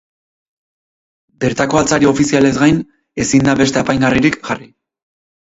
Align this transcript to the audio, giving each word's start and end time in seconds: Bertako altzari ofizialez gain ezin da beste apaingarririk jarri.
Bertako 1.45 1.79
altzari 1.81 2.09
ofizialez 2.13 2.55
gain 2.63 2.81
ezin 3.27 3.47
da 3.51 3.57
beste 3.61 3.83
apaingarririk 3.85 4.43
jarri. 4.51 4.69